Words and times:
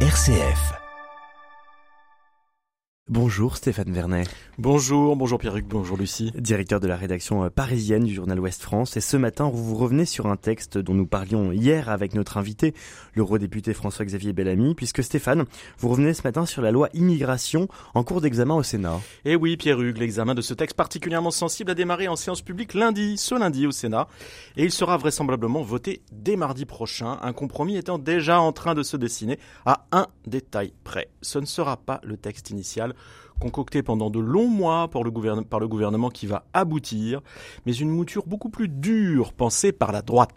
RCF. 0.00 0.85
Bonjour 3.08 3.56
Stéphane 3.56 3.92
Vernet. 3.92 4.26
Bonjour, 4.58 5.14
bonjour 5.14 5.38
Pierruc, 5.38 5.64
bonjour 5.64 5.96
Lucie. 5.96 6.32
Directeur 6.34 6.80
de 6.80 6.88
la 6.88 6.96
rédaction 6.96 7.44
euh, 7.44 7.50
parisienne 7.50 8.02
du 8.02 8.12
journal 8.12 8.40
Ouest 8.40 8.62
France. 8.62 8.96
Et 8.96 9.00
ce 9.00 9.16
matin, 9.16 9.48
vous 9.48 9.76
revenez 9.76 10.06
sur 10.06 10.26
un 10.26 10.34
texte 10.34 10.76
dont 10.76 10.92
nous 10.92 11.06
parlions 11.06 11.52
hier 11.52 11.88
avec 11.88 12.14
notre 12.14 12.36
invité, 12.36 12.74
l'eurodéputé 13.14 13.74
François-Xavier 13.74 14.32
Bellamy, 14.32 14.74
puisque 14.74 15.04
Stéphane, 15.04 15.44
vous 15.78 15.88
revenez 15.88 16.14
ce 16.14 16.22
matin 16.24 16.46
sur 16.46 16.62
la 16.62 16.72
loi 16.72 16.88
immigration 16.94 17.68
en 17.94 18.02
cours 18.02 18.20
d'examen 18.20 18.56
au 18.56 18.64
Sénat. 18.64 18.98
Eh 19.24 19.36
oui, 19.36 19.56
Pierruc, 19.56 19.98
l'examen 19.98 20.34
de 20.34 20.42
ce 20.42 20.54
texte 20.54 20.76
particulièrement 20.76 21.30
sensible 21.30 21.70
a 21.70 21.74
démarré 21.76 22.08
en 22.08 22.16
séance 22.16 22.42
publique 22.42 22.74
lundi, 22.74 23.18
ce 23.18 23.36
lundi 23.36 23.68
au 23.68 23.70
Sénat, 23.70 24.08
et 24.56 24.64
il 24.64 24.72
sera 24.72 24.96
vraisemblablement 24.96 25.62
voté 25.62 26.02
dès 26.10 26.34
mardi 26.34 26.64
prochain, 26.64 27.18
un 27.22 27.32
compromis 27.32 27.76
étant 27.76 27.98
déjà 27.98 28.40
en 28.40 28.50
train 28.50 28.74
de 28.74 28.82
se 28.82 28.96
dessiner 28.96 29.38
à 29.64 29.86
un 29.92 30.08
détail 30.26 30.72
près. 30.82 31.08
Ce 31.22 31.38
ne 31.38 31.46
sera 31.46 31.76
pas 31.76 32.00
le 32.02 32.16
texte 32.16 32.50
initial 32.50 32.95
concocté 33.38 33.82
pendant 33.82 34.10
de 34.10 34.18
longs 34.18 34.48
mois 34.48 34.88
par 34.88 35.02
le, 35.02 35.10
gouvernement 35.10 36.10
qui 36.10 36.26
va 36.26 36.44
aboutir, 36.52 37.20
mais 37.66 37.74
une 37.74 37.90
mouture 37.90 38.26
beaucoup 38.26 38.48
plus 38.48 38.68
dure 38.68 39.32
pensée 39.32 39.72
par 39.72 39.92
la 39.92 40.02
droite. 40.02 40.30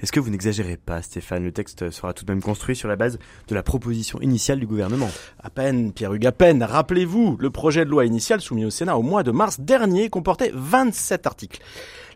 Est-ce 0.00 0.12
que 0.12 0.20
vous 0.20 0.30
n'exagérez 0.30 0.76
pas, 0.76 1.02
Stéphane? 1.02 1.44
Le 1.44 1.52
texte 1.52 1.90
sera 1.90 2.12
tout 2.12 2.24
de 2.24 2.32
même 2.32 2.42
construit 2.42 2.76
sur 2.76 2.88
la 2.88 2.96
base 2.96 3.18
de 3.48 3.54
la 3.54 3.62
proposition 3.62 4.20
initiale 4.20 4.60
du 4.60 4.66
gouvernement. 4.66 5.10
À 5.42 5.50
peine, 5.50 5.92
Pierre-Hugues, 5.92 6.26
à 6.26 6.32
peine. 6.32 6.62
Rappelez-vous, 6.62 7.36
le 7.38 7.50
projet 7.50 7.84
de 7.84 7.90
loi 7.90 8.04
initial 8.04 8.40
soumis 8.40 8.64
au 8.64 8.70
Sénat 8.70 8.96
au 8.96 9.02
mois 9.02 9.22
de 9.22 9.30
mars 9.30 9.60
dernier 9.60 10.10
comportait 10.10 10.52
27 10.54 11.26
articles. 11.26 11.60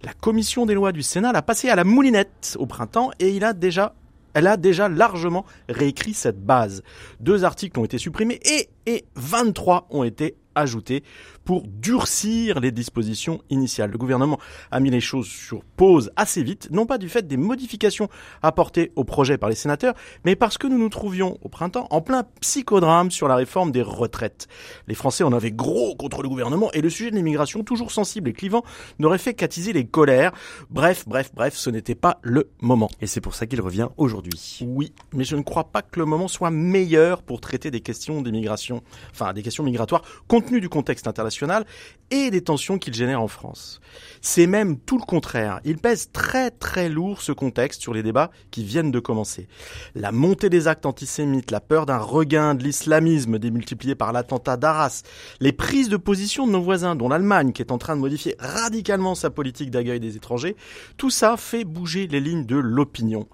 La 0.05 0.13
commission 0.13 0.65
des 0.65 0.75
lois 0.75 0.93
du 0.93 1.03
Sénat 1.03 1.33
l'a 1.33 1.43
passé 1.43 1.69
à 1.69 1.75
la 1.75 1.83
moulinette 1.83 2.57
au 2.61 2.67
printemps 2.67 3.11
et 3.19 3.31
il 3.31 3.43
a 3.43 3.53
déjà 3.53 3.95
elle 4.35 4.47
a 4.47 4.57
déjà 4.57 4.89
largement 4.89 5.45
réécrit 5.69 6.15
cette 6.15 6.45
base. 6.45 6.83
Deux 7.21 7.45
articles 7.45 7.79
ont 7.79 7.85
été 7.85 7.99
supprimés 7.99 8.41
et, 8.45 8.69
et 8.87 9.05
23 9.17 9.89
ont 9.91 10.05
été 10.05 10.37
ajoutés 10.59 11.03
pour 11.45 11.63
durcir 11.67 12.61
les 12.61 12.73
dispositions 12.73 13.41
initiales. 13.49 13.91
Le 13.91 13.99
gouvernement 13.99 14.39
a 14.71 14.81
mis 14.81 14.91
les 14.91 15.01
choses 15.01 15.27
sur 15.27 15.65
pause 15.65 16.11
assez 16.17 16.43
vite, 16.43 16.69
non 16.71 16.85
pas 16.85 16.99
du 16.99 17.09
fait 17.09 17.27
des 17.27 17.37
modifications 17.37 18.09
apportées 18.43 18.93
au 18.97 19.05
projet 19.05 19.39
par 19.39 19.49
les 19.49 19.55
sénateurs, 19.55 19.95
mais 20.25 20.37
parce 20.37 20.59
que 20.59 20.67
nous 20.67 20.79
nous 20.79 20.91
trouvions 20.91 21.39
au 21.43 21.49
printemps 21.49 21.87
en 21.91 22.01
plein 22.01 22.25
psychodrame 22.41 23.11
sur 23.11 23.29
la 23.29 23.37
réforme 23.37 23.73
des 23.73 23.83
retraites. 23.83 24.49
Les 24.87 24.95
Français 24.95 25.25
en 25.25 25.33
avaient 25.33 25.53
gros 25.53 25.95
contre 25.95 26.23
le 26.23 26.29
gouvernement 26.29 26.71
et 26.73 26.81
le 26.81 26.91
sujet 26.91 27.11
de 27.11 27.17
l'immigration, 27.17 27.65
toujours 27.65 27.93
sensible 27.93 28.29
et 28.29 28.33
clivant, 28.33 28.63
n'aurait 28.99 29.19
fait 29.19 29.35
qu'attiser 29.35 29.73
les 29.73 29.87
colères. 29.87 30.33
Bref, 30.71 31.05
bref, 31.07 31.31
bref, 31.35 31.55
ce 31.57 31.71
n'était 31.71 31.95
pas 31.95 32.19
le 32.23 32.51
moment. 32.61 32.91
Et 33.01 33.07
c'est 33.07 33.21
pour 33.21 33.35
ça 33.35 33.47
qu'il 33.47 33.61
revient 33.61 33.89
aujourd'hui. 33.97 34.61
Oui, 34.67 34.93
mais 35.15 35.25
je 35.25 35.37
ne 35.37 35.43
crois 35.43 35.65
pas 35.65 35.83
que 35.83 35.99
le 35.99 36.07
moment 36.07 36.29
soit 36.29 36.51
meilleur 36.51 37.23
pour 37.23 37.41
traiter 37.41 37.71
des 37.71 37.81
questions 37.81 38.23
d'immigration, 38.23 38.83
enfin 39.11 39.33
des 39.33 39.43
questions 39.43 39.65
migratoires, 39.65 40.03
compte 40.27 40.48
du 40.57 40.69
contexte 40.69 41.07
international 41.07 41.65
et 42.11 42.31
des 42.31 42.41
tensions 42.41 42.79
qu'il 42.79 42.95
génère 42.95 43.23
en 43.23 43.29
France. 43.29 43.81
C'est 44.23 44.47
même 44.47 44.79
tout 44.79 44.99
le 44.99 45.05
contraire. 45.05 45.61
Il 45.65 45.79
pèse 45.79 46.11
très 46.11 46.51
très 46.51 46.89
lourd 46.89 47.21
ce 47.21 47.33
contexte 47.33 47.83
sur 47.83 47.93
les 47.93 48.03
débats 48.03 48.31
qui 48.51 48.65
viennent 48.65 48.91
de 48.91 49.01
commencer. 49.01 49.47
La 49.95 50.11
montée 50.11 50.49
des 50.49 50.67
actes 50.67 50.87
antisémites, 50.87 51.51
la 51.51 51.61
peur 51.61 51.87
d'un 51.87 51.99
regain 51.99 52.55
de 52.55 52.65
l'islamisme 52.65 53.39
démultiplié 53.39 53.95
par 53.95 54.13
l'attentat 54.13 54.57
d'Arras, 54.57 55.03
les 55.41 55.53
prises 55.53 55.89
de 55.89 55.97
position 55.97 56.47
de 56.47 56.53
nos 56.53 56.63
voisins, 56.63 56.97
dont 56.97 57.09
l'Allemagne 57.09 57.53
qui 57.53 57.63
est 57.63 57.73
en 57.73 57.79
train 57.79 57.95
de 57.95 58.01
modifier 58.01 58.35
radicalement 58.39 59.15
sa 59.15 59.31
politique 59.31 59.71
d'accueil 59.71 60.01
des 60.01 60.17
étrangers, 60.17 60.57
tout 60.97 61.11
ça 61.11 61.37
fait 61.37 61.65
bouger 61.65 62.07
les 62.07 62.21
lignes 62.21 62.47
de 62.47 62.57
l'opinion. 62.57 63.29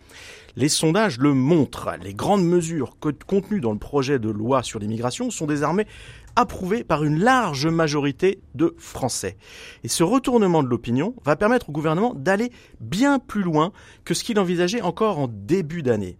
Les 0.56 0.68
sondages 0.68 1.18
le 1.18 1.34
montrent. 1.34 1.90
Les 2.02 2.14
grandes 2.14 2.44
mesures 2.44 2.96
contenues 3.26 3.60
dans 3.60 3.72
le 3.72 3.78
projet 3.78 4.20
de 4.20 4.30
loi 4.30 4.62
sur 4.62 4.78
l'immigration 4.78 5.30
sont 5.30 5.46
désormais 5.46 5.86
approuvées 6.36 6.84
par 6.84 7.04
une 7.04 7.18
large 7.18 7.66
majorité 7.66 8.40
de 8.54 8.74
Français. 8.78 9.36
Et 9.82 9.88
ce 9.88 10.02
retournement 10.02 10.62
de 10.62 10.68
l'opinion 10.68 11.14
va 11.24 11.36
permettre 11.36 11.68
au 11.68 11.72
gouvernement 11.72 12.14
d'aller 12.14 12.50
bien 12.80 13.18
plus 13.18 13.42
loin 13.42 13.72
que 14.04 14.14
ce 14.14 14.24
qu'il 14.24 14.38
envisageait 14.38 14.82
encore 14.82 15.18
en 15.18 15.28
début 15.28 15.82
d'année. 15.82 16.18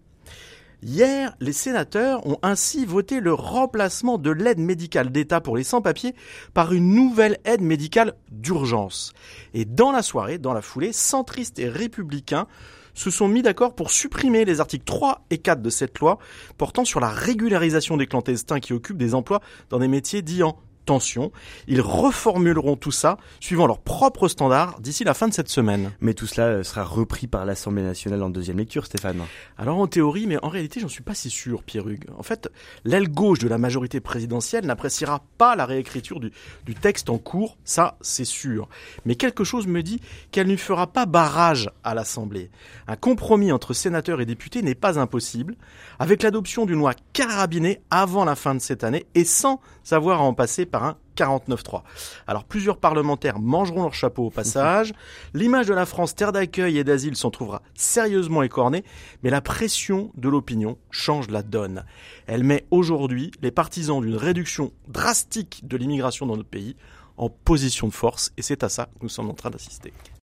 Hier, 0.83 1.35
les 1.41 1.55
sénateurs 1.55 2.27
ont 2.27 2.39
ainsi 2.43 2.85
voté 2.85 3.21
le 3.21 3.33
remplacement 3.33 4.19
de 4.19 4.31
l'aide 4.31 4.59
médicale 4.59 5.11
d'État 5.11 5.41
pour 5.41 5.57
les 5.57 5.65
sans-papiers 5.65 6.15
par 6.53 6.75
une 6.75 6.95
nouvelle 6.95 7.39
aide 7.47 7.63
médicale 7.63 8.13
d'urgence. 8.31 9.15
Et 9.55 9.65
dans 9.65 9.93
la 9.93 10.03
soirée, 10.03 10.37
dans 10.37 10.53
la 10.53 10.61
foulée, 10.61 10.93
centristes 10.93 11.59
et 11.59 11.71
républicains 11.71 12.47
se 12.95 13.11
sont 13.11 13.29
mis 13.29 13.43
d'accord 13.43 13.75
pour 13.75 13.91
supprimer 13.91 14.45
les 14.45 14.61
articles 14.61 14.85
3 14.85 15.25
et 15.31 15.39
4 15.39 15.61
de 15.61 15.71
cette 15.71 15.99
loi 15.99 16.19
portant 16.59 16.85
sur 16.85 17.01
la 17.01 17.09
régularisation 17.09 17.97
des 17.97 18.07
clandestins 18.07 18.61
qui 18.61 18.73
occupent 18.73 18.99
des 18.99 19.15
emplois 19.15 19.41
dans 19.71 19.79
des 19.79 19.89
métiers 19.89 20.23
dits 20.23 20.43
en 20.43 20.57
tension. 20.85 21.33
Ils 21.67 21.81
reformuleront 21.81 22.77
tout 22.77 22.93
ça 22.93 23.19
suivant 23.41 23.67
leurs 23.67 23.81
propres 23.81 24.29
standards 24.29 24.81
d'ici 24.81 25.05
la 25.05 25.15
fin 25.15 25.29
de 25.29 25.35
cette 25.35 25.49
semaine. 25.49 25.93
Mais 26.01 26.15
tout 26.15 26.27
cela 26.27 26.47
euh, 26.49 26.63
sera 26.63 26.85
repris 26.85 27.27
par 27.27 27.45
l'Assemblée 27.45 27.83
nationale 27.83 28.23
en 28.23 28.31
deuxième 28.31 28.59
lecture, 28.59 28.87
Stéphane. 28.87 29.21
Alors 29.59 29.79
en 29.79 29.87
théorie, 29.87 30.27
mais 30.27 30.39
en 30.43 30.49
réalité, 30.49 30.81
j'en 30.81 30.89
suis 30.89 31.03
pas 31.03 31.15
si 31.15 31.31
sûr, 31.31 31.63
Pierre 31.63 31.89
Hugues. 31.89 32.07
En 32.19 32.23
fait, 32.23 32.49
l'aile 32.85 33.09
gauche 33.09 33.39
de 33.39 33.49
la 33.49 33.59
majorité 33.59 34.01
présidentielle 34.01 34.67
n'appréciera 34.67 35.23
pas 35.39 35.57
la 35.57 35.67
réécriture 35.67 36.21
du, 36.21 36.33
du 36.65 36.75
texte 36.75 37.11
en 37.11 37.19
cours, 37.19 37.57
ça 37.65 37.97
c'est 38.01 38.25
sûr. 38.25 38.69
Mais 39.05 39.15
quelque 39.15 39.45
chose 39.45 39.67
me 39.67 39.83
dit 39.83 40.01
qu'elle 40.31 40.49
ne 40.49 40.57
fera 40.57 40.87
pas 40.87 41.07
barrage 41.07 41.71
à 41.83 41.95
l'Assemblée. 41.95 42.51
Un 42.87 42.97
compromis 42.97 43.53
entre 43.53 43.73
sénateurs 43.73 44.21
et 44.21 44.27
députés 44.27 44.63
n'est 44.63 44.75
pas 44.75 44.99
impossible, 44.99 45.57
avec 45.99 46.23
l'adoption 46.23 46.67
d'une 46.67 46.79
loi 46.79 46.95
carabinée 47.13 47.81
avant 47.91 48.25
la 48.25 48.35
fin 48.35 48.55
de 48.55 48.61
cette 48.61 48.85
année 48.85 49.07
et 49.15 49.25
sans 49.25 49.61
avoir 49.91 50.21
à 50.21 50.25
en 50.25 50.35
passer 50.35 50.67
par 50.75 50.83
un 50.83 50.97
49-3. 51.17 51.83
Alors 52.27 52.43
plusieurs 52.43 52.79
parlementaires 52.79 53.39
mangeront 53.39 53.83
leur 53.83 53.95
chapeau 53.95 54.25
au 54.25 54.31
passage. 54.31 54.93
L'image 55.35 55.69
de 55.69 55.73
la 55.73 55.87
France 55.87 56.17
terre 56.17 56.33
d'accueil 56.33 56.79
et 56.79 56.83
d'asile 56.83 57.15
s'en 57.15 57.31
trouvera 57.31 57.63
sérieusement 57.75 58.43
écornée, 58.43 58.83
mais 59.23 59.31
la 59.31 59.41
pression 59.41 60.11
de 60.17 60.29
l'opinion 60.29 60.77
change 60.91 61.31
la 61.31 61.45
donne. 61.45 61.85
Elle 62.27 62.43
met 62.43 62.67
aujourd'hui 62.73 63.31
les 63.41 63.53
partisans 63.53 64.01
d'une 64.01 64.17
réduction 64.17 64.73
drastique 64.89 65.61
de 65.63 65.77
l'immigration 65.77 66.27
dans 66.27 66.37
notre 66.37 66.49
pays 66.49 66.75
en 67.19 67.29
position 67.29 67.87
de 67.87 67.93
force 67.93 68.33
et 68.37 68.43
c'est 68.43 68.65
à 68.65 68.69
ça 68.69 68.87
que 68.87 69.03
nous 69.05 69.09
sommes 69.09 69.31
en 69.31 69.35
train 69.35 69.51
d'assister. 69.51 69.93